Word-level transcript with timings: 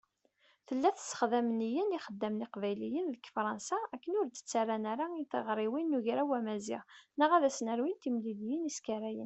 Tella 0.67 0.89
tessexdam 0.93 1.47
nniya 1.49 1.83
n 1.85 1.95
yixeddamen 1.95 2.45
iqbayliyen 2.45 3.07
deg 3.13 3.23
Fṛansa 3.35 3.79
akken 3.95 4.17
ur 4.19 4.25
d-ttarran 4.27 4.85
ara 4.93 5.05
i 5.21 5.23
tiɣriwin 5.31 5.87
n 5.93 5.97
Ugraw 5.97 6.29
Amaziɣ 6.39 6.83
neɣ 7.19 7.31
ad 7.33 7.43
s-nerwin 7.55 7.97
timliliyin 8.01 8.69
iskarayen. 8.71 9.19